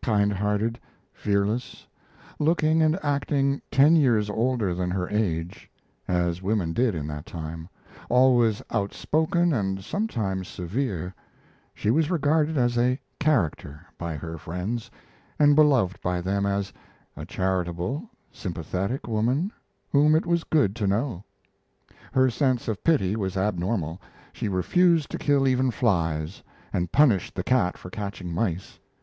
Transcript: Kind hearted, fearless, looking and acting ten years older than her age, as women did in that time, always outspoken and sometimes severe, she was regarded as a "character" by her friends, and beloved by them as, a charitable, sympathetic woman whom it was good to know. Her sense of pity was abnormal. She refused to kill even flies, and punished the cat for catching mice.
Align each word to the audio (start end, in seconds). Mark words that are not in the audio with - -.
Kind 0.00 0.32
hearted, 0.32 0.80
fearless, 1.12 1.86
looking 2.38 2.80
and 2.80 2.98
acting 3.04 3.60
ten 3.70 3.96
years 3.96 4.30
older 4.30 4.72
than 4.72 4.90
her 4.90 5.10
age, 5.10 5.70
as 6.08 6.40
women 6.40 6.72
did 6.72 6.94
in 6.94 7.06
that 7.08 7.26
time, 7.26 7.68
always 8.08 8.62
outspoken 8.70 9.52
and 9.52 9.84
sometimes 9.84 10.48
severe, 10.48 11.14
she 11.74 11.90
was 11.90 12.10
regarded 12.10 12.56
as 12.56 12.78
a 12.78 12.98
"character" 13.20 13.84
by 13.98 14.16
her 14.16 14.38
friends, 14.38 14.90
and 15.38 15.54
beloved 15.54 16.00
by 16.00 16.22
them 16.22 16.46
as, 16.46 16.72
a 17.14 17.26
charitable, 17.26 18.08
sympathetic 18.32 19.06
woman 19.06 19.52
whom 19.92 20.14
it 20.14 20.24
was 20.24 20.44
good 20.44 20.74
to 20.76 20.86
know. 20.86 21.22
Her 22.10 22.30
sense 22.30 22.68
of 22.68 22.82
pity 22.84 23.16
was 23.16 23.36
abnormal. 23.36 24.00
She 24.32 24.48
refused 24.48 25.10
to 25.10 25.18
kill 25.18 25.46
even 25.46 25.70
flies, 25.70 26.42
and 26.72 26.90
punished 26.90 27.34
the 27.34 27.44
cat 27.44 27.76
for 27.76 27.90
catching 27.90 28.32
mice. 28.32 28.78